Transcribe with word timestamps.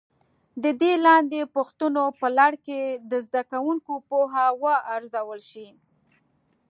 د 0.63 0.65
دې 0.81 0.93
لاندې 1.05 1.39
پوښتنو 1.55 2.05
په 2.19 2.27
لړ 2.37 2.51
کې 2.65 2.79
د 3.11 3.13
زده 3.25 3.41
کوونکو 3.51 3.93
پوهه 4.09 4.45
وارزول 4.61 5.41
شي. 5.51 5.67